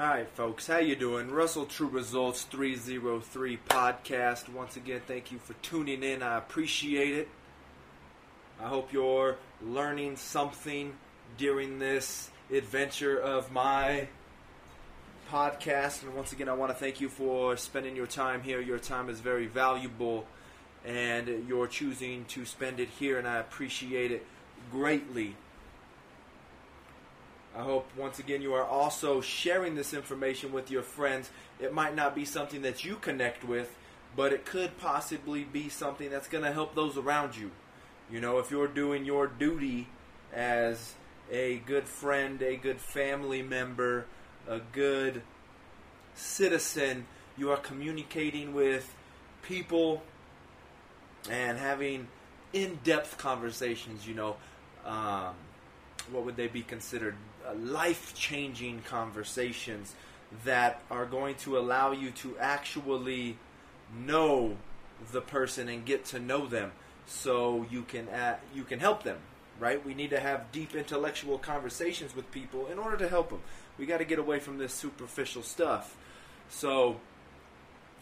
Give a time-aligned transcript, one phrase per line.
[0.00, 1.30] Right, folks, how you doing?
[1.30, 4.48] Russell True Results 303 podcast.
[4.48, 6.22] Once again, thank you for tuning in.
[6.22, 7.28] I appreciate it.
[8.58, 10.94] I hope you're learning something
[11.36, 14.08] during this adventure of my
[15.30, 16.02] podcast.
[16.02, 18.58] And once again, I want to thank you for spending your time here.
[18.58, 20.24] Your time is very valuable,
[20.82, 24.24] and you're choosing to spend it here, and I appreciate it
[24.72, 25.36] greatly.
[27.56, 31.30] I hope once again you are also sharing this information with your friends.
[31.58, 33.76] It might not be something that you connect with,
[34.16, 37.50] but it could possibly be something that's going to help those around you.
[38.10, 39.88] You know, if you're doing your duty
[40.32, 40.94] as
[41.30, 44.06] a good friend, a good family member,
[44.48, 45.22] a good
[46.14, 48.94] citizen, you are communicating with
[49.42, 50.02] people
[51.28, 52.08] and having
[52.52, 54.36] in depth conversations, you know.
[54.84, 55.34] Um,
[56.10, 57.14] what would they be considered?
[57.46, 59.94] Uh, life changing conversations
[60.44, 63.36] that are going to allow you to actually
[64.06, 64.56] know
[65.12, 66.70] the person and get to know them
[67.06, 69.18] so you can uh, you can help them
[69.60, 69.84] right?
[69.84, 73.40] We need to have deep intellectual conversations with people in order to help them.
[73.78, 75.96] We got to get away from this superficial stuff.
[76.48, 76.96] So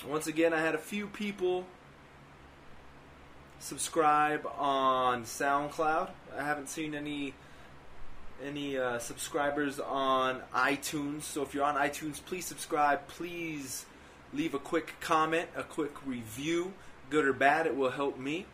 [0.07, 1.67] once again i had a few people
[3.59, 6.11] subscribe on soundcloud.
[6.39, 7.35] I haven't seen any
[8.45, 11.23] any uh, subscribers on iTunes.
[11.23, 13.07] So if you're on iTunes, please subscribe.
[13.09, 13.87] Please
[14.33, 16.73] leave a quick comment, a quick review,
[17.11, 17.67] good or bad.
[17.67, 18.47] It will help me.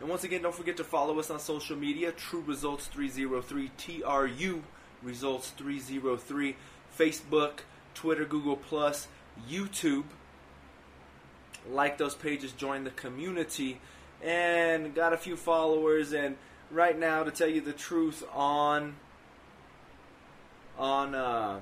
[0.00, 2.12] And once again, don't forget to follow us on social media.
[2.12, 4.62] True Results 303, TRU
[5.02, 6.56] Results 303,
[6.98, 7.60] Facebook,
[7.94, 9.08] Twitter, Google Plus,
[9.48, 10.04] YouTube.
[11.70, 13.80] Like those pages, join the community,
[14.22, 16.36] and got a few followers and
[16.74, 18.96] right now, to tell you the truth, on
[20.78, 21.60] on uh,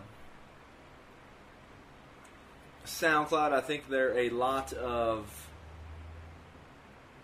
[2.87, 3.53] SoundCloud.
[3.53, 5.49] I think there are a lot of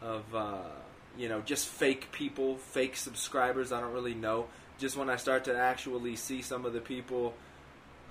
[0.00, 0.58] of uh,
[1.16, 3.72] you know just fake people, fake subscribers.
[3.72, 4.46] I don't really know.
[4.78, 7.34] Just when I start to actually see some of the people,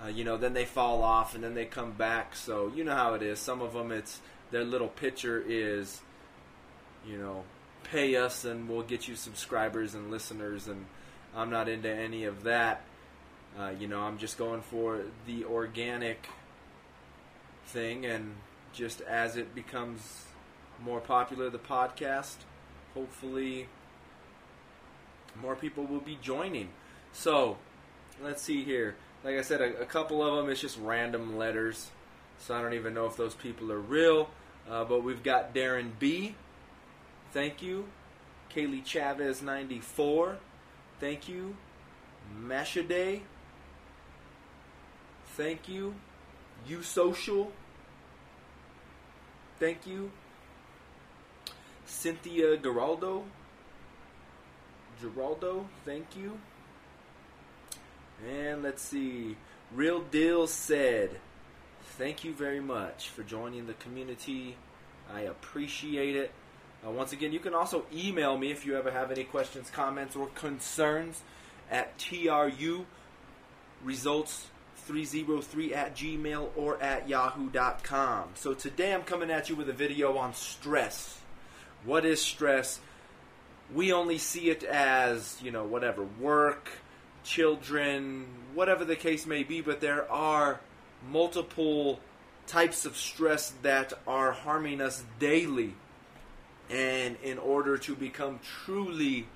[0.03, 2.35] uh, you know, then they fall off and then they come back.
[2.35, 3.39] So you know how it is.
[3.39, 4.19] Some of them, it's
[4.51, 6.01] their little picture is,
[7.05, 7.43] you know,
[7.91, 10.85] pay us and we'll get you subscribers and listeners and
[11.35, 12.81] I'm not into any of that.
[13.59, 16.27] Uh, you know, I'm just going for the organic
[17.67, 18.35] thing and
[18.73, 20.25] just as it becomes
[20.83, 22.35] more popular, the podcast,
[22.93, 23.67] hopefully
[25.41, 26.69] more people will be joining.
[27.13, 27.57] So,
[28.21, 28.95] let's see here.
[29.23, 31.91] Like I said, a, a couple of them, it's just random letters.
[32.39, 34.29] So I don't even know if those people are real.
[34.69, 36.35] Uh, but we've got Darren B.
[37.31, 37.85] Thank you.
[38.53, 40.37] Kaylee Chavez 94.
[40.99, 41.55] Thank you.
[42.41, 43.21] Mashaday.
[45.35, 45.95] Thank you.
[46.67, 47.51] You Social.
[49.59, 50.11] Thank you.
[51.85, 53.23] Cynthia Geraldo.
[55.01, 56.37] Geraldo, thank you.
[58.27, 59.37] And let's see.
[59.73, 61.19] Real Deal said,
[61.97, 64.57] Thank you very much for joining the community.
[65.11, 66.31] I appreciate it.
[66.85, 70.15] Uh, once again, you can also email me if you ever have any questions, comments,
[70.15, 71.21] or concerns
[71.71, 72.85] at tru
[73.83, 74.47] results
[74.87, 78.29] 303 at gmail or at yahoo.com.
[78.35, 81.19] So today I'm coming at you with a video on stress.
[81.83, 82.79] What is stress?
[83.73, 86.69] We only see it as, you know, whatever, work,
[87.23, 90.61] children, whatever the case may be, but there are
[91.11, 91.99] multiple
[92.45, 95.73] types of stress that are harming us daily
[96.69, 99.27] and in order to become truly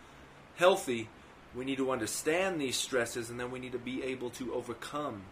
[0.55, 1.09] healthy,
[1.55, 5.23] we need to understand these stresses and then we need to be able to overcome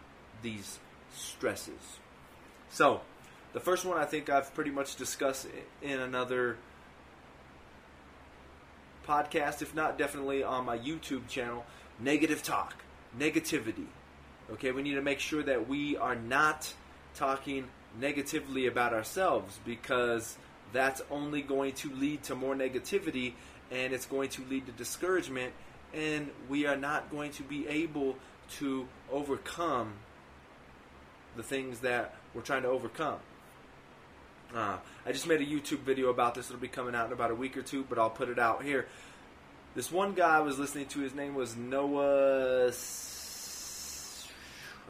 [0.42, 0.78] these
[1.14, 1.98] stresses.
[2.70, 3.00] So,
[3.52, 5.46] the first one I think I've pretty much discussed
[5.82, 6.56] in another
[9.06, 11.64] podcast, if not definitely on my YouTube channel
[11.98, 12.74] negative talk,
[13.18, 13.86] negativity.
[14.52, 16.72] Okay, we need to make sure that we are not
[17.14, 17.66] talking
[17.98, 20.36] negatively about ourselves because
[20.72, 23.34] that's only going to lead to more negativity
[23.70, 25.52] and it's going to lead to discouragement
[25.94, 28.16] and we are not going to be able
[28.58, 29.92] to overcome
[31.36, 33.18] the things that we're trying to overcome.
[34.54, 34.76] Uh,
[35.06, 36.50] I just made a YouTube video about this.
[36.50, 38.64] It'll be coming out in about a week or two, but I'll put it out
[38.64, 38.86] here.
[39.74, 42.72] This one guy I was listening to, his name was Noah.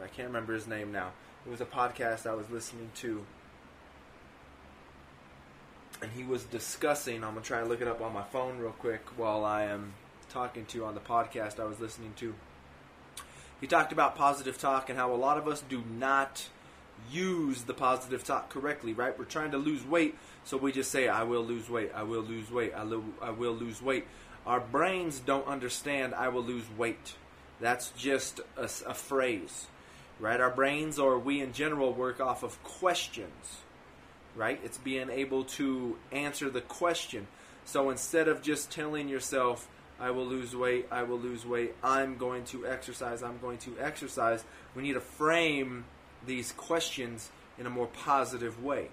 [0.02, 1.12] I can't remember his name now.
[1.46, 3.24] It was a podcast I was listening to
[6.02, 7.16] and he was discussing.
[7.24, 9.94] I'm gonna try and look it up on my phone real quick while I am
[10.28, 12.34] talking to you on the podcast I was listening to.
[13.60, 16.48] he talked about positive talk and how a lot of us do not
[17.10, 19.18] use the positive talk correctly, right?
[19.18, 22.22] We're trying to lose weight, so we just say, I will lose weight, I will
[22.22, 24.06] lose weight, I, lo- I will lose weight.
[24.46, 27.14] Our brains don't understand, I will lose weight.
[27.60, 29.66] That's just a, a phrase,
[30.18, 30.40] right?
[30.40, 33.58] Our brains, or we in general, work off of questions,
[34.40, 34.58] right?
[34.64, 37.28] It's being able to answer the question.
[37.66, 39.68] So instead of just telling yourself,
[40.00, 43.76] I will lose weight, I will lose weight, I'm going to exercise, I'm going to
[43.78, 44.42] exercise,
[44.74, 45.84] we need to frame
[46.26, 48.88] these questions in a more positive way.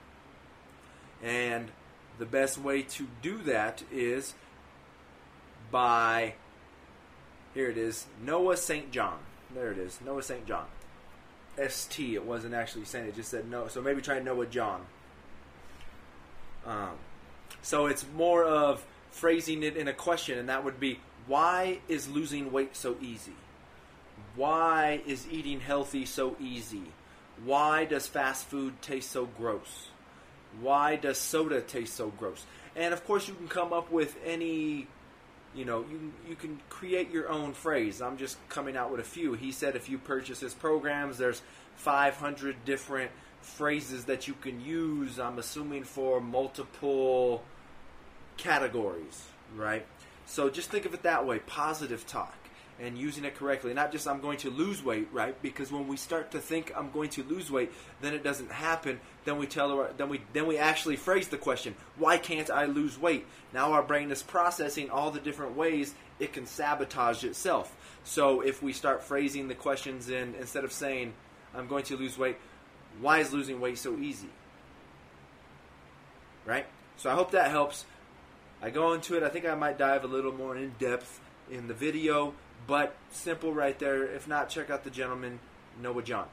[1.24, 1.72] And
[2.20, 4.34] the best way to do that is
[5.72, 6.34] by,
[7.54, 8.92] here it is, Noah St.
[8.92, 9.20] John.
[9.56, 10.46] There it is, Noah St.
[10.46, 10.66] John.
[11.70, 13.70] ST, it wasn't actually saying it, just said no.
[13.70, 14.82] So maybe try Noah John.
[16.68, 16.98] Um,
[17.62, 22.08] so it's more of phrasing it in a question, and that would be why is
[22.08, 23.36] losing weight so easy?
[24.36, 26.94] Why is eating healthy so easy?
[27.44, 29.88] Why does fast food taste so gross?
[30.62, 32.46] Why does soda taste so gross?
[32.76, 34.88] And of course, you can come up with any,
[35.56, 38.02] you know, you you can create your own phrase.
[38.02, 39.34] I'm just coming out with a few.
[39.34, 41.42] He said if you purchase his programs, there's
[41.76, 43.12] 500 different
[43.48, 45.20] phrases that you can use.
[45.20, 47.44] I'm assuming for multiple
[48.38, 49.86] categories, right?
[50.26, 52.36] So just think of it that way: positive talk
[52.80, 53.74] and using it correctly.
[53.74, 55.40] Not just I'm going to lose weight, right?
[55.42, 57.72] Because when we start to think I'm going to lose weight,
[58.02, 59.00] then it doesn't happen.
[59.26, 62.66] Then we tell her, then we then we actually phrase the question, why can't I
[62.66, 63.26] lose weight?
[63.54, 67.76] Now our brain is processing all the different ways it can sabotage itself.
[68.04, 71.14] So if we start phrasing the questions in instead of saying
[71.56, 72.38] I'm going to lose weight,
[73.02, 74.30] why is losing weight so easy?
[76.46, 76.66] Right?
[76.98, 77.86] So I hope that helps.
[78.62, 79.24] I go into it.
[79.24, 81.20] I think I might dive a little more in depth
[81.52, 82.34] in the video.
[82.66, 84.04] But simple right there.
[84.04, 85.40] If not, check out the gentleman
[85.82, 86.28] Noah John.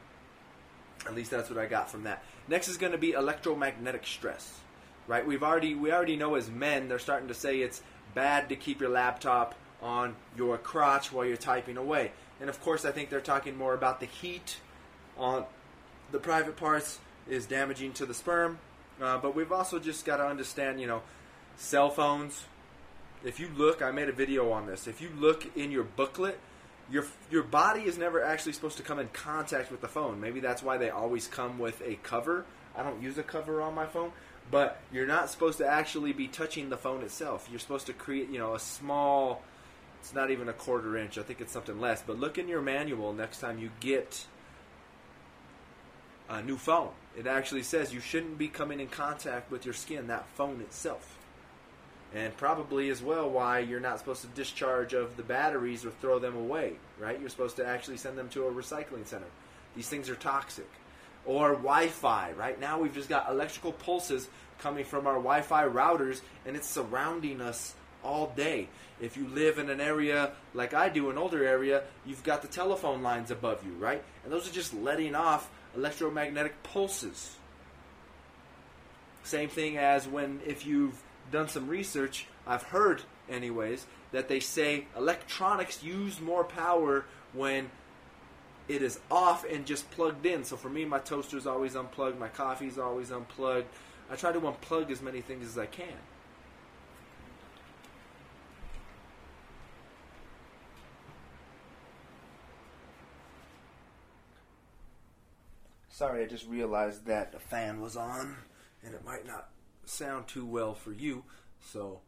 [1.07, 2.23] At least that's what I got from that.
[2.49, 4.61] Next is going to be electromagnetic stress.
[5.07, 5.27] Right?
[5.27, 7.83] We've already we already know as men they're starting to say it's
[8.15, 12.13] bad to keep your laptop on your crotch while you're typing away.
[12.41, 14.57] And of course, I think they're talking more about the heat
[15.19, 15.45] on
[16.12, 16.99] the private parts
[17.29, 18.59] is damaging to the sperm.
[19.01, 21.03] Uh, but we've also just got to understand, you know,
[21.56, 22.45] cell phones,
[23.25, 24.87] if you look, I made a video on this.
[24.87, 26.39] If you look in your booklet,
[26.91, 30.21] your your body is never actually supposed to come in contact with the phone.
[30.21, 32.45] Maybe that's why they always come with a cover.
[32.77, 34.12] I don't use a cover on my phone,
[34.51, 37.49] but you're not supposed to actually be touching the phone itself.
[37.51, 39.43] You're supposed to create, you know, a small
[40.01, 41.17] it's not even a quarter inch.
[41.17, 42.03] I think it's something less.
[42.06, 44.27] But look in your manual next time you get
[46.29, 46.91] a new phone.
[47.17, 51.15] It actually says you shouldn't be coming in contact with your skin, that phone itself
[52.15, 56.19] and probably as well why you're not supposed to discharge of the batteries or throw
[56.21, 57.21] them away, right?
[57.21, 59.26] You're supposed to actually send them to a recycling center.
[59.75, 60.69] These things are toxic.
[61.26, 62.61] Or Wi-Fi, right?
[62.61, 64.29] Now we've just got electrical pulses
[64.59, 67.75] coming from our Wi-Fi routers and it's surrounding us
[68.05, 68.69] all day.
[69.00, 72.49] If you live in an area like I do, an older area, you've got the
[72.49, 74.03] telephone lines above you, right?
[74.23, 77.37] And those are just letting off electromagnetic pulses.
[79.23, 84.87] Same thing as when if you've done some research, I've heard, anyways, that they say
[84.96, 87.70] electronics use more power when
[88.69, 90.44] it is off and just plugged in.
[90.44, 93.67] So for me, my toaster is always unplugged, my coffee is always unplugged.
[94.10, 95.96] I try to unplug as many things as I can.
[105.94, 108.34] Sorry, I just realized that the fan was on
[108.84, 109.51] and it might not
[109.84, 111.22] sound too well for you,
[111.60, 112.01] so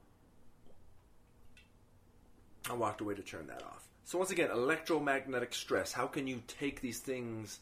[2.69, 3.87] I walked away to turn that off.
[4.03, 5.93] So once again, electromagnetic stress.
[5.93, 7.61] How can you take these things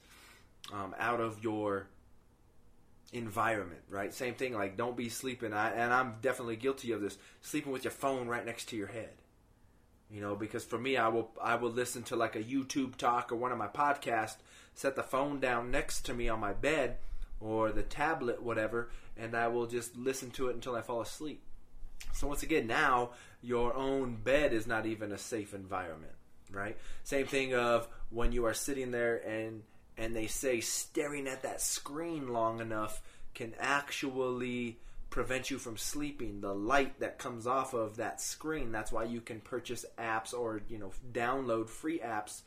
[0.72, 1.88] um, out of your
[3.12, 3.82] environment?
[3.90, 4.14] Right.
[4.14, 4.54] Same thing.
[4.54, 5.52] Like don't be sleeping.
[5.52, 7.18] I, and I'm definitely guilty of this.
[7.42, 9.12] Sleeping with your phone right next to your head.
[10.10, 13.30] You know, because for me, I will I will listen to like a YouTube talk
[13.30, 14.36] or one of my podcasts.
[14.74, 16.96] Set the phone down next to me on my bed
[17.40, 21.42] or the tablet, whatever, and I will just listen to it until I fall asleep.
[22.12, 23.10] So once again, now
[23.42, 26.14] your own bed is not even a safe environment,
[26.50, 26.76] right?
[27.02, 29.62] Same thing of when you are sitting there and
[29.96, 33.00] and they say staring at that screen long enough
[33.32, 34.78] can actually
[35.10, 36.40] prevent you from sleeping.
[36.40, 38.72] The light that comes off of that screen.
[38.72, 42.42] That's why you can purchase apps or you know download free apps.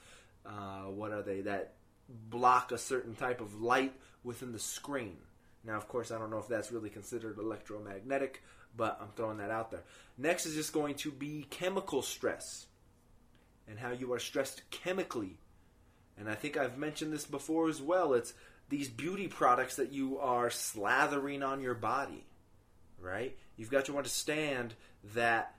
[0.46, 1.74] Uh, what are they that
[2.10, 5.18] block a certain type of light within the screen?
[5.64, 8.42] Now, of course, I don't know if that's really considered electromagnetic,
[8.76, 9.84] but I'm throwing that out there.
[10.18, 12.68] Next is just going to be chemical stress
[13.68, 15.40] and how you are stressed chemically.
[16.18, 18.14] and I think I've mentioned this before as well.
[18.14, 18.34] It's
[18.70, 22.26] these beauty products that you are slathering on your body,
[23.00, 23.38] right?
[23.56, 24.74] You've got to understand
[25.14, 25.56] that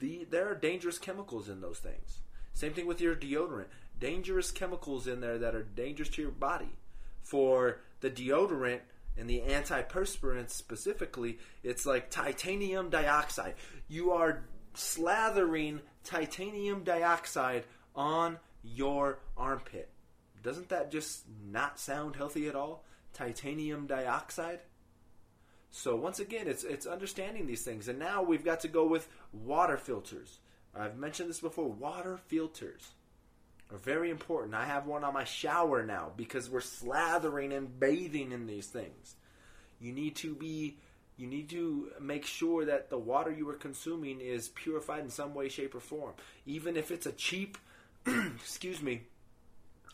[0.00, 2.20] the there are dangerous chemicals in those things.
[2.52, 3.66] Same thing with your deodorant.
[4.04, 6.76] Dangerous chemicals in there that are dangerous to your body.
[7.22, 8.80] For the deodorant
[9.16, 13.54] and the antiperspirant specifically, it's like titanium dioxide.
[13.88, 14.44] You are
[14.74, 17.64] slathering titanium dioxide
[17.96, 19.88] on your armpit.
[20.42, 22.84] Doesn't that just not sound healthy at all?
[23.14, 24.60] Titanium dioxide?
[25.70, 29.08] So once again, it's it's understanding these things, and now we've got to go with
[29.32, 30.40] water filters.
[30.74, 31.70] I've mentioned this before.
[31.70, 32.92] Water filters
[33.74, 34.54] are very important.
[34.54, 39.16] I have one on my shower now because we're slathering and bathing in these things.
[39.80, 40.78] You need to be
[41.16, 45.32] you need to make sure that the water you are consuming is purified in some
[45.32, 46.12] way, shape, or form.
[46.44, 47.56] Even if it's a cheap,
[48.06, 49.02] excuse me,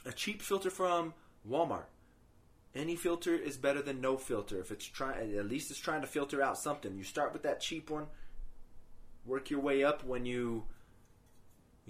[0.07, 1.13] a cheap filter from
[1.49, 1.85] Walmart.
[2.75, 4.59] Any filter is better than no filter.
[4.61, 6.97] If it's trying, at least it's trying to filter out something.
[6.97, 8.07] You start with that cheap one,
[9.27, 10.05] work your way up.
[10.05, 10.65] When you,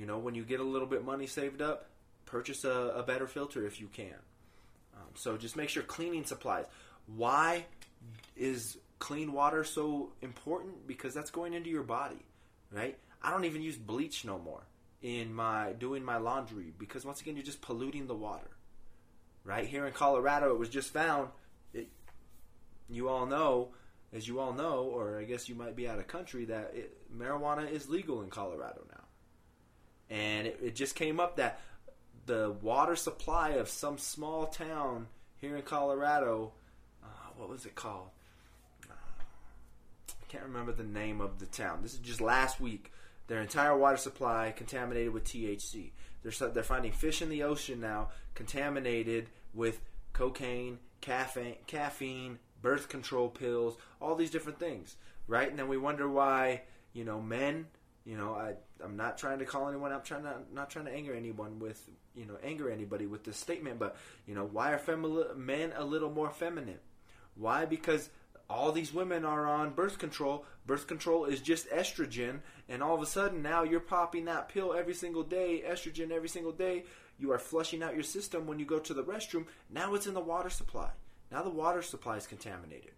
[0.01, 1.91] you know, when you get a little bit money saved up,
[2.25, 4.15] purchase a, a better filter if you can.
[4.97, 6.65] Um, so just make sure cleaning supplies.
[7.07, 7.67] Why
[8.35, 10.87] is clean water so important?
[10.87, 12.25] Because that's going into your body,
[12.73, 12.97] right?
[13.23, 14.63] I don't even use bleach no more
[15.03, 18.51] in my doing my laundry because once again you're just polluting the water
[19.45, 20.51] right here in Colorado.
[20.53, 21.29] It was just found.
[21.75, 21.89] It,
[22.89, 23.69] you all know,
[24.15, 26.97] as you all know, or I guess you might be out of country, that it,
[27.15, 29.00] marijuana is legal in Colorado now.
[30.11, 31.61] And it, it just came up that
[32.27, 35.07] the water supply of some small town
[35.39, 36.53] here in Colorado,
[37.03, 38.09] uh, what was it called?
[38.89, 41.81] Uh, I can't remember the name of the town.
[41.83, 42.93] This is just last week.
[43.29, 45.93] Their entire water supply contaminated with THC.
[46.23, 49.81] They're, they're finding fish in the ocean now contaminated with
[50.13, 55.49] cocaine, caffeine, caffeine, birth control pills, all these different things, right?
[55.49, 56.63] And then we wonder why,
[56.93, 57.67] you know, men,
[58.05, 60.93] you know, I I'm not trying to call anyone, I'm trying to not trying to
[60.93, 64.79] anger anyone with, you know, anger anybody with this statement, but you know, why are
[64.79, 66.79] femi- men a little more feminine?
[67.35, 67.65] Why?
[67.65, 68.11] Because
[68.49, 70.45] all these women are on birth control.
[70.67, 74.75] Birth control is just estrogen, and all of a sudden now you're popping that pill
[74.75, 76.85] every single day, estrogen every single day.
[77.19, 79.47] You are flushing out your system when you go to the restroom.
[79.71, 80.91] Now it's in the water supply.
[81.31, 82.93] Now the water supply is contaminated.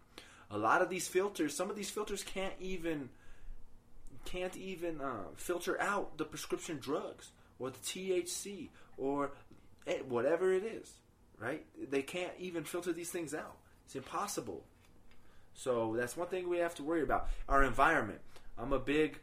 [0.51, 3.11] A lot of these filters, some of these filters can't even
[4.25, 9.33] can't even uh, filter out the prescription drugs or the THC or
[10.09, 10.93] whatever it is.
[11.39, 11.65] Right?
[11.91, 13.57] They can't even filter these things out.
[13.85, 14.65] It's impossible.
[15.55, 17.29] So that's one thing we have to worry about.
[17.49, 18.21] Our environment.
[18.57, 19.19] I'm a big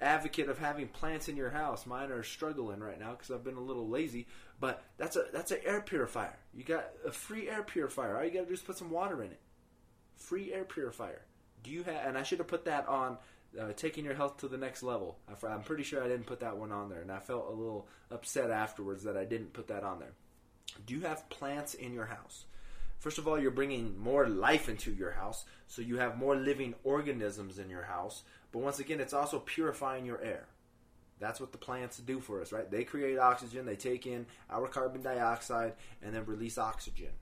[0.00, 1.86] advocate of having plants in your house.
[1.86, 4.26] Mine are struggling right now because I've been a little lazy.
[4.60, 6.36] But that's a that's an air purifier.
[6.54, 8.16] You got a free air purifier.
[8.16, 9.40] All you got to do is put some water in it.
[10.16, 11.22] Free air purifier.
[11.62, 12.06] Do you have?
[12.06, 13.18] And I should have put that on.
[13.58, 15.18] Uh, taking your health to the next level.
[15.42, 17.88] I'm pretty sure I didn't put that one on there, and I felt a little
[18.10, 20.12] upset afterwards that I didn't put that on there.
[20.84, 22.44] Do you have plants in your house?
[22.98, 26.74] First of all, you're bringing more life into your house, so you have more living
[26.84, 28.24] organisms in your house.
[28.52, 30.46] But once again, it's also purifying your air.
[31.18, 32.70] That's what the plants do for us, right?
[32.70, 37.12] They create oxygen, they take in our carbon dioxide, and then release oxygen.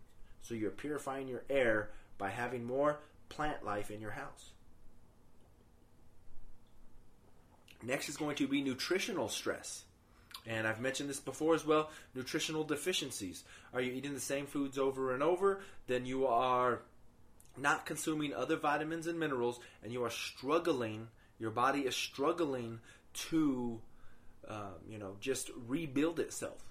[0.43, 4.53] So you're purifying your air by having more plant life in your house.
[7.87, 9.85] Next is going to be nutritional stress.
[10.47, 13.45] And I've mentioned this before as well nutritional deficiencies.
[13.73, 15.61] Are you eating the same foods over and over?
[15.87, 16.83] Then you are
[17.57, 22.81] not consuming other vitamins and minerals, and you are struggling, your body is struggling
[23.14, 23.81] to,
[24.49, 26.62] um, you know, just rebuild itself.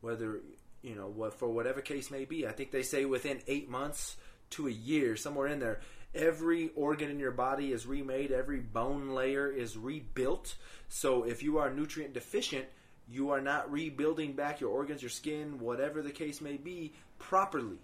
[0.00, 0.40] Whether,
[0.82, 2.46] you know, for whatever case may be.
[2.46, 4.16] I think they say within eight months
[4.50, 5.80] to a year, somewhere in there,
[6.14, 10.54] every organ in your body is remade, every bone layer is rebuilt.
[10.88, 12.66] So if you are nutrient deficient,
[13.10, 17.78] you are not rebuilding back your organs, your skin, whatever the case may be, properly.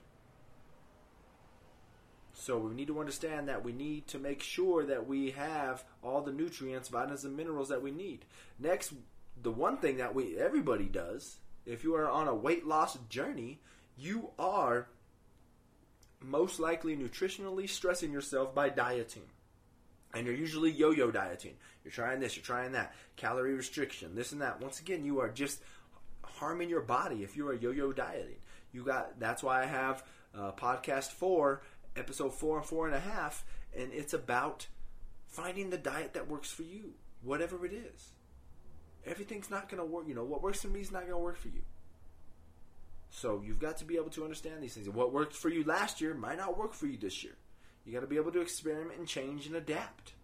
[2.35, 6.21] So we need to understand that we need to make sure that we have all
[6.21, 8.25] the nutrients, vitamins, and minerals that we need.
[8.59, 8.93] Next,
[9.41, 13.61] the one thing that we everybody does, if you are on a weight loss journey,
[13.97, 14.89] you are
[16.29, 19.25] most likely nutritionally stressing yourself by dieting
[20.15, 21.55] and you're usually yo-yo dieting.
[21.83, 24.61] You're trying this, you're trying that, calorie restriction, this and that.
[24.61, 25.61] Once again, you are just
[26.23, 28.37] harming your body if you are yo-yo dieting.
[28.73, 30.05] You got that's why I have
[30.35, 31.63] uh, podcast four,
[31.97, 33.45] episode four and four and a half,
[33.77, 34.67] and it's about
[35.27, 38.13] finding the diet that works for you, whatever it is.
[39.05, 40.09] Everything's not going to work.
[40.09, 41.63] You know what works for me is not going to work for you.
[43.15, 44.89] So you've got to be able to understand these things.
[44.89, 47.35] What worked for you last year might not work for you this year.
[47.85, 50.15] You got to be able to experiment and change and adapt.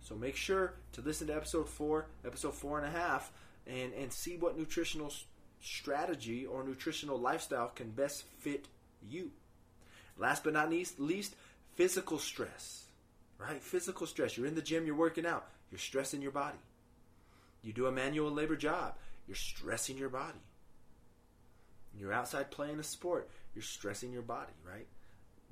[0.00, 3.30] So make sure to listen to episode four, episode four and a half,
[3.68, 5.12] and and see what nutritional
[5.60, 8.66] strategy or nutritional lifestyle can best fit
[9.08, 9.30] you.
[10.18, 11.36] Last but not least, least
[11.76, 12.86] physical stress.
[13.38, 13.62] Right?
[13.62, 14.36] Physical stress.
[14.36, 16.58] You're in the gym, you're working out, you're stressing your body.
[17.62, 18.96] You do a manual labor job,
[19.28, 20.40] you're stressing your body.
[21.98, 24.86] You're outside playing a sport, you're stressing your body, right?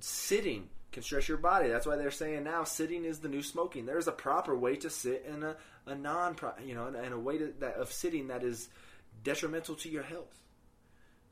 [0.01, 1.69] Sitting can stress your body.
[1.69, 3.87] That's why they're saying now sitting is the new smoking.
[3.87, 5.57] There's a proper way to sit and a,
[5.87, 8.69] a non you know, and a way to, that, of sitting that is
[9.23, 10.37] detrimental to your health.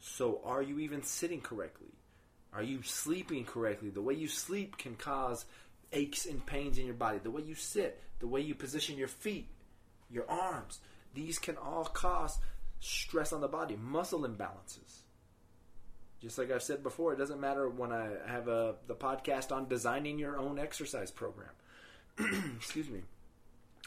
[0.01, 1.89] So, are you even sitting correctly?
[2.53, 3.91] Are you sleeping correctly?
[3.91, 5.45] The way you sleep can cause
[5.93, 7.19] aches and pains in your body.
[7.19, 9.49] The way you sit, the way you position your feet,
[10.11, 10.79] your arms,
[11.15, 12.39] these can all cause
[12.81, 15.03] stress on the body, muscle imbalances.
[16.21, 19.69] Just like I've said before, it doesn't matter when I have a the podcast on
[19.69, 21.51] designing your own exercise program.
[22.57, 23.03] Excuse me.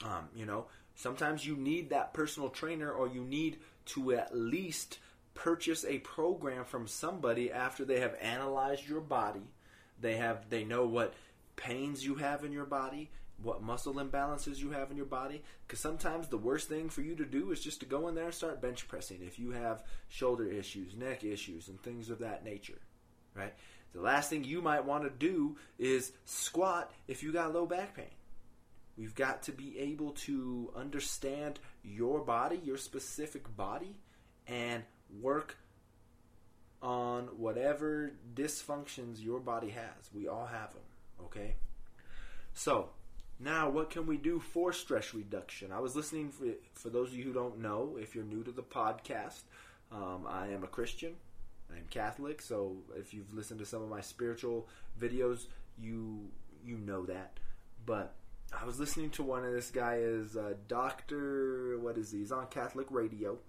[0.03, 3.57] Um, you know, sometimes you need that personal trainer, or you need
[3.87, 4.99] to at least
[5.33, 9.51] purchase a program from somebody after they have analyzed your body.
[9.99, 11.13] They have they know what
[11.57, 13.11] pains you have in your body,
[13.43, 15.43] what muscle imbalances you have in your body.
[15.65, 18.25] Because sometimes the worst thing for you to do is just to go in there
[18.25, 22.43] and start bench pressing if you have shoulder issues, neck issues, and things of that
[22.43, 22.79] nature.
[23.33, 23.53] Right?
[23.93, 27.95] The last thing you might want to do is squat if you got low back
[27.95, 28.05] pain.
[28.97, 33.95] We've got to be able to understand your body, your specific body,
[34.47, 34.83] and
[35.19, 35.57] work
[36.81, 40.09] on whatever dysfunctions your body has.
[40.13, 40.83] We all have them,
[41.25, 41.55] okay?
[42.53, 42.89] So,
[43.43, 45.71] now what can we do for stress reduction?
[45.71, 48.51] I was listening for, for those of you who don't know, if you're new to
[48.51, 49.43] the podcast,
[49.91, 51.15] um, I am a Christian.
[51.69, 54.67] I'm Catholic, so if you've listened to some of my spiritual
[54.99, 55.45] videos,
[55.79, 56.29] you
[56.65, 57.39] you know that.
[57.85, 58.13] But
[58.59, 61.79] I was listening to one of this guy is uh, Doctor.
[61.79, 62.19] What is he?
[62.19, 63.39] He's on Catholic radio.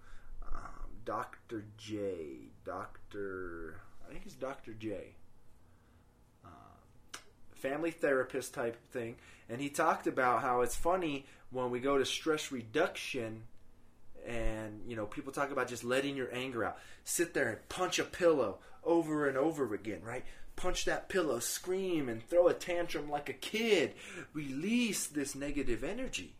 [1.05, 1.65] Dr.
[1.77, 2.49] J.
[2.63, 3.81] Dr.
[4.05, 4.73] I think it's Dr.
[4.73, 5.15] J.
[7.63, 9.15] Uh, family therapist type thing.
[9.49, 13.43] And he talked about how it's funny when we go to stress reduction
[14.25, 17.99] and you know people talk about just letting your anger out sit there and punch
[17.99, 20.23] a pillow over and over again right
[20.55, 23.93] punch that pillow scream and throw a tantrum like a kid
[24.31, 26.37] release this negative energy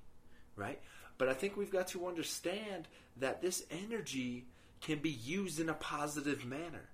[0.56, 0.80] right
[1.18, 4.46] but i think we've got to understand that this energy
[4.84, 6.90] can be used in a positive manner.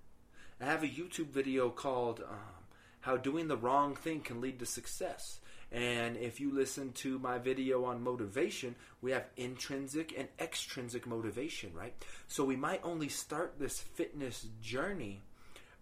[0.61, 2.58] I have a YouTube video called um,
[3.01, 5.39] How Doing the Wrong Thing Can Lead to Success.
[5.71, 11.73] And if you listen to my video on motivation, we have intrinsic and extrinsic motivation,
[11.73, 11.93] right?
[12.27, 15.21] So we might only start this fitness journey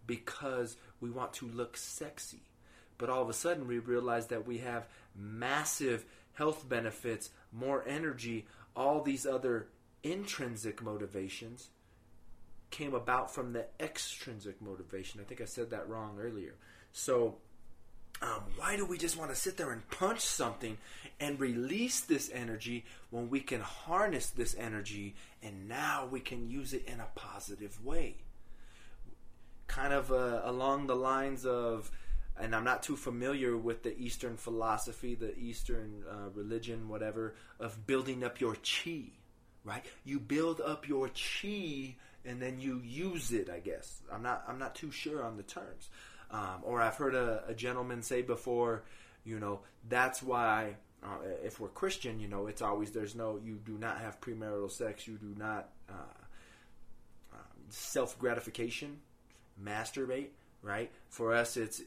[0.06, 2.44] because we want to look sexy.
[2.98, 8.46] But all of a sudden, we realize that we have massive health benefits, more energy,
[8.76, 9.70] all these other
[10.04, 11.70] intrinsic motivations
[12.70, 15.22] came about from the extrinsic motivation.
[15.22, 16.56] I think I said that wrong earlier.
[16.98, 17.36] So,
[18.24, 20.80] um, why do we just want to sit there and punch something
[21.20, 26.74] and release this energy when we can harness this energy and now we can use
[26.74, 28.16] it in a positive way?
[29.68, 31.92] Kind of uh, along the lines of,
[32.36, 37.86] and I'm not too familiar with the Eastern philosophy, the Eastern uh, religion, whatever, of
[37.86, 39.12] building up your chi,
[39.64, 39.86] right?
[40.04, 43.52] You build up your chi and then you use it.
[43.52, 45.90] I guess I'm not I'm not too sure on the terms.
[46.30, 48.84] Um, or I've heard a, a, gentleman say before,
[49.24, 53.60] you know, that's why uh, if we're Christian, you know, it's always there's no you
[53.66, 55.94] do not have premarital sex, you do not uh,
[57.34, 57.38] uh,
[57.70, 58.98] self gratification,
[59.64, 60.30] masturbate.
[60.62, 60.92] Right?
[61.08, 61.82] For us, it's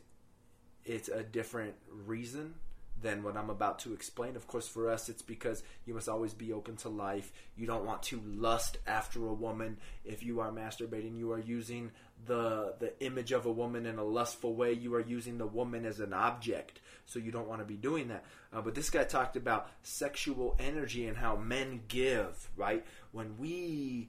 [0.86, 1.74] it's a different
[2.06, 2.54] reason
[3.02, 4.36] than what I'm about to explain.
[4.36, 7.32] Of course, for us, it's because you must always be open to life.
[7.56, 9.78] You don't want to lust after a woman.
[10.04, 11.92] If you are masturbating, you are using
[12.26, 14.72] the the image of a woman in a lustful way.
[14.72, 18.08] You are using the woman as an object, so you don't want to be doing
[18.08, 18.24] that.
[18.52, 22.50] Uh, but this guy talked about sexual energy and how men give.
[22.56, 24.08] Right when we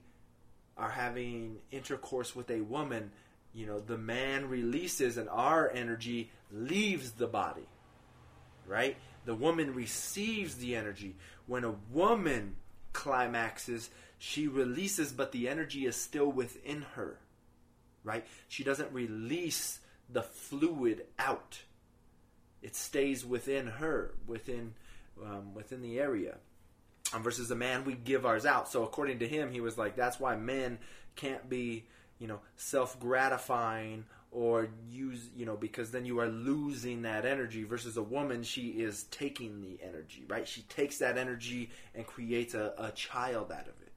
[0.76, 3.12] are having intercourse with a woman,
[3.52, 7.66] you know, the man releases and our energy leaves the body
[8.66, 8.96] right?
[9.24, 11.16] The woman receives the energy.
[11.46, 12.56] When a woman
[12.92, 17.18] climaxes, she releases, but the energy is still within her,
[18.04, 18.26] right?
[18.48, 21.62] She doesn't release the fluid out.
[22.60, 24.74] It stays within her, within
[25.22, 26.36] um, within the area.
[27.20, 28.68] Versus a man, we give ours out.
[28.68, 30.78] So according to him, he was like, that's why men
[31.14, 31.84] can't be,
[32.18, 37.64] you know, self gratifying or use, you know, because then you are losing that energy
[37.64, 40.48] versus a woman, she is taking the energy, right?
[40.48, 43.92] She takes that energy and creates a, a child out of it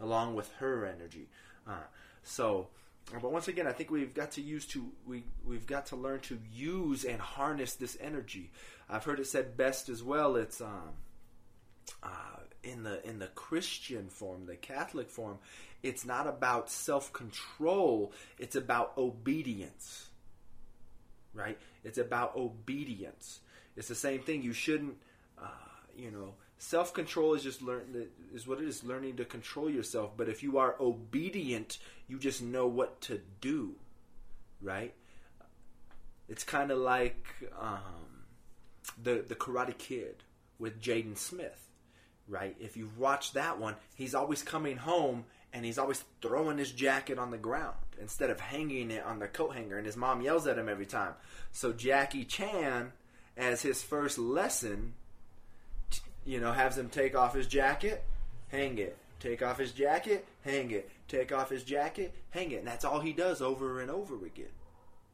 [0.00, 1.28] along with her energy.
[1.66, 1.84] Uh,
[2.22, 2.68] so,
[3.12, 6.20] but once again, I think we've got to use to we we've got to learn
[6.20, 8.50] to use and harness this energy.
[8.88, 10.34] I've heard it said best as well.
[10.34, 10.90] It's um,
[12.02, 15.38] uh, in the in the Christian form, the Catholic form.
[15.86, 18.12] It's not about self control.
[18.38, 20.08] It's about obedience.
[21.32, 21.58] Right?
[21.84, 23.40] It's about obedience.
[23.76, 24.42] It's the same thing.
[24.42, 24.96] You shouldn't,
[25.40, 25.46] uh,
[25.96, 30.16] you know, self control is just learn is what it is learning to control yourself.
[30.16, 33.76] But if you are obedient, you just know what to do.
[34.60, 34.94] Right?
[36.28, 37.26] It's kind of like
[37.60, 38.24] um,
[39.00, 40.24] the the Karate Kid
[40.58, 41.62] with Jaden Smith
[42.28, 42.56] right?
[42.58, 47.18] If you've watched that one, he's always coming home and he's always throwing his jacket
[47.18, 50.46] on the ground instead of hanging it on the coat hanger, and his mom yells
[50.46, 51.14] at him every time.
[51.50, 52.92] So Jackie Chan,
[53.38, 54.92] as his first lesson,
[56.26, 58.04] you know, has him take off his jacket,
[58.48, 62.66] hang it, take off his jacket, hang it, take off his jacket, hang it, and
[62.66, 64.52] that's all he does over and over again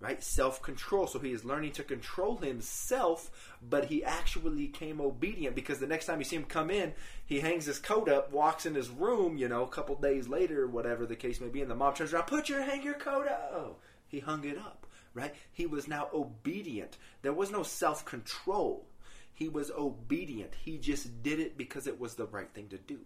[0.03, 0.23] right?
[0.23, 1.07] Self control.
[1.07, 3.31] So he is learning to control himself,
[3.67, 6.93] but he actually came obedient because the next time you see him come in,
[7.25, 10.67] he hangs his coat up, walks in his room, you know, a couple days later,
[10.67, 13.29] whatever the case may be, and the mom turns around, put your hang your coat
[13.29, 13.53] up.
[13.55, 13.77] Oh,
[14.09, 15.35] he hung it up, right?
[15.53, 16.99] He was now obedient.
[17.23, 18.87] There was no self control.
[19.33, 20.53] He was obedient.
[20.63, 22.99] He just did it because it was the right thing to do.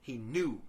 [0.00, 0.60] He knew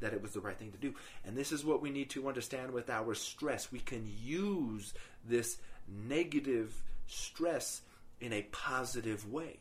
[0.00, 0.94] that it was the right thing to do.
[1.24, 3.72] And this is what we need to understand with our stress.
[3.72, 7.82] We can use this negative stress
[8.20, 9.58] in a positive way.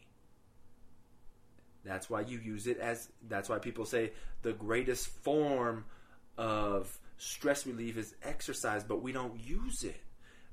[1.83, 5.85] That's why you use it as that's why people say the greatest form
[6.37, 10.01] of stress relief is exercise, but we don't use it.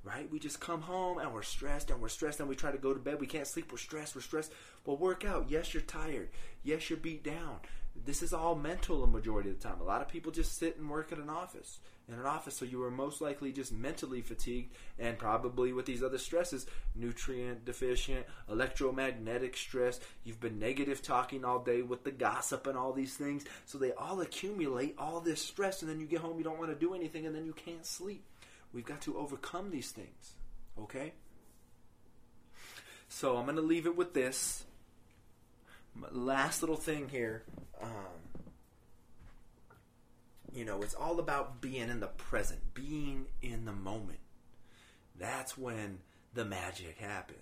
[0.04, 0.28] Right?
[0.32, 2.92] We just come home and we're stressed and we're stressed and we try to go
[2.92, 3.20] to bed.
[3.20, 3.70] We can't sleep.
[3.70, 4.16] We're stressed.
[4.16, 4.52] We're stressed.
[4.84, 5.46] Well, work out.
[5.48, 6.28] Yes, you're tired.
[6.64, 7.60] Yes, you're beat down
[8.04, 9.80] this is all mental a majority of the time.
[9.80, 11.78] A lot of people just sit and work at an office.
[12.08, 16.02] In an office, so you are most likely just mentally fatigued and probably with these
[16.02, 20.00] other stresses, nutrient deficient, electromagnetic stress.
[20.24, 23.44] You've been negative talking all day with the gossip and all these things.
[23.66, 26.72] So they all accumulate all this stress, and then you get home, you don't want
[26.72, 28.24] to do anything, and then you can't sleep.
[28.72, 30.34] We've got to overcome these things.
[30.78, 31.12] Okay?
[33.08, 34.64] So I'm going to leave it with this
[36.12, 37.42] last little thing here.
[37.82, 37.90] Um,
[40.54, 44.18] you know, it's all about being in the present, being in the moment.
[45.18, 45.98] That's when
[46.34, 47.38] the magic happens,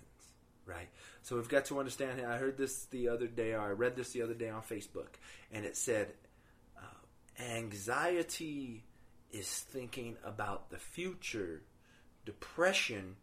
[0.65, 0.87] right?
[1.23, 2.21] So we've got to understand.
[2.21, 5.15] I heard this the other day, or I read this the other day on Facebook,
[5.51, 6.13] and it said,
[6.77, 8.83] uh, anxiety
[9.31, 11.63] is thinking about the future.
[12.25, 13.15] Depression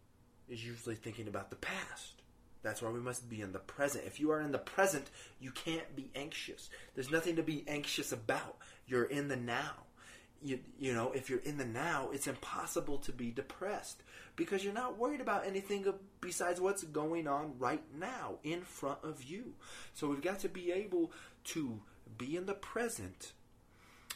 [0.48, 2.17] is usually thinking about the past.
[2.62, 4.05] That's why we must be in the present.
[4.07, 6.71] If you are in the present, you can't be anxious.
[6.94, 8.57] There's nothing to be anxious about.
[8.87, 9.85] You're in the now.
[10.40, 14.03] You, you know, if you're in the now, it's impossible to be depressed
[14.37, 15.85] because you're not worried about anything
[16.21, 19.55] besides what's going on right now in front of you.
[19.94, 21.12] So we've got to be able
[21.47, 21.81] to
[22.16, 23.33] be in the present.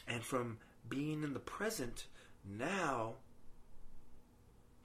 [0.07, 2.07] And from being in the present,
[2.45, 3.15] now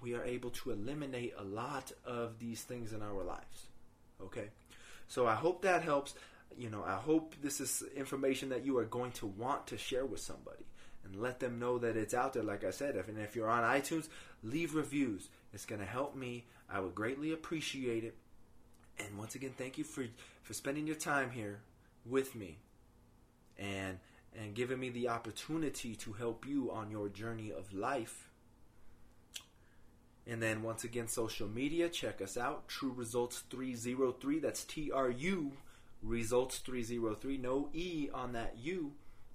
[0.00, 3.68] we are able to eliminate a lot of these things in our lives.
[4.22, 4.48] Okay?
[5.08, 6.14] So I hope that helps.
[6.56, 10.06] You know, I hope this is information that you are going to want to share
[10.06, 10.64] with somebody
[11.04, 12.42] and let them know that it's out there.
[12.42, 14.08] Like I said, if, and if you're on iTunes,
[14.42, 15.28] leave reviews.
[15.52, 16.46] It's going to help me.
[16.70, 18.16] I would greatly appreciate it.
[18.98, 20.04] And once again, thank you for
[20.42, 21.60] for spending your time here
[22.04, 22.58] with me,
[23.56, 23.98] and
[24.36, 28.27] and giving me the opportunity to help you on your journey of life
[30.28, 32.68] and then once again, social media, check us out.
[32.68, 34.38] True Results 303.
[34.40, 35.52] That's T R U
[36.02, 37.38] Results 303.
[37.38, 38.92] No E on that U,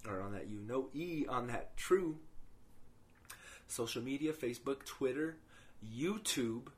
[0.08, 0.60] or on that U.
[0.64, 2.18] No E on that True.
[3.66, 5.36] Social media, Facebook, Twitter,
[5.84, 6.68] YouTube.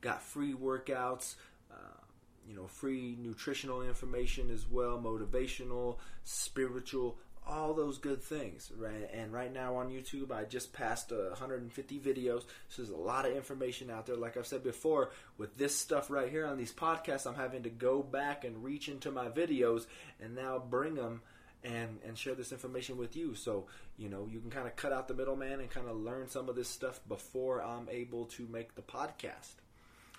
[0.00, 1.36] Got free workouts,
[1.70, 2.00] uh,
[2.48, 7.16] you know, free nutritional information as well, motivational, spiritual,
[7.46, 9.10] all those good things, right?
[9.12, 12.44] And right now on YouTube, I just passed uh, 150 videos.
[12.68, 14.16] So there's a lot of information out there.
[14.16, 17.70] Like I've said before, with this stuff right here on these podcasts, I'm having to
[17.70, 19.86] go back and reach into my videos
[20.20, 21.22] and now bring them
[21.64, 23.34] and and share this information with you.
[23.34, 26.28] So you know you can kind of cut out the middleman and kind of learn
[26.28, 29.54] some of this stuff before I'm able to make the podcast.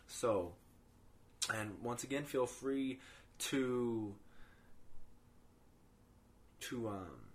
[0.07, 0.53] So,
[1.53, 2.99] and once again, feel free
[3.39, 4.13] to
[6.69, 7.29] to um,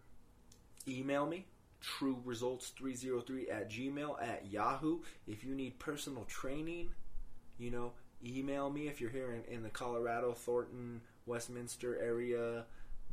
[0.86, 1.46] email me
[1.80, 4.98] true results 303 at gmail at yahoo.
[5.26, 6.90] If you need personal training
[7.58, 7.92] you know
[8.24, 12.64] email me if you're here in, in the colorado thornton westminster area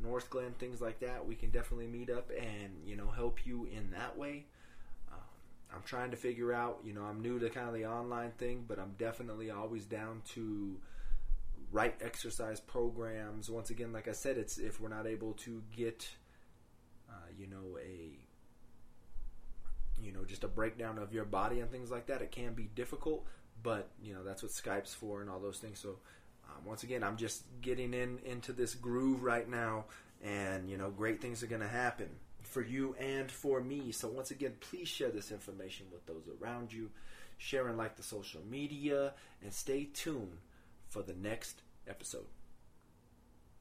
[0.04, 1.26] Northglenn things like that.
[1.26, 4.44] We can definitely meet up and you know help you in that way.
[5.10, 5.18] Um,
[5.74, 8.64] i'm trying to figure out you know i'm new to kind of the online thing
[8.66, 10.76] but i'm definitely always down to
[11.76, 13.50] write exercise programs.
[13.50, 16.08] Once again like i said it's if we're not able to get
[17.10, 18.16] uh, you know a
[20.02, 22.70] you know just a breakdown of your body and things like that it can be
[22.74, 23.26] difficult
[23.62, 25.78] but you know that's what skype's for and all those things.
[25.78, 25.98] So
[26.48, 29.84] um, once again i'm just getting in into this groove right now
[30.24, 32.08] and you know great things are going to happen
[32.42, 33.92] for you and for me.
[33.92, 36.88] So once again please share this information with those around you.
[37.36, 39.12] Share and like the social media
[39.42, 40.38] and stay tuned
[40.88, 42.26] for the next episode